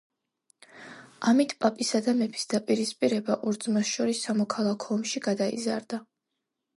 [1.31, 6.01] ამით პაპისა და მეფის დაპირისპირება ორ ძმას შორის სამოქალაქო ომში გადაიზარდა.